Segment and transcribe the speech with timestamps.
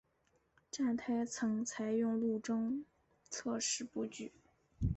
[0.71, 2.85] 站台层采用路中
[3.29, 4.31] 侧式布局。